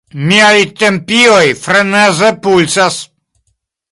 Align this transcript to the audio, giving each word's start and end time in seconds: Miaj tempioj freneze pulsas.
Miaj 0.27 0.61
tempioj 0.83 1.43
freneze 1.65 2.31
pulsas. 2.47 3.01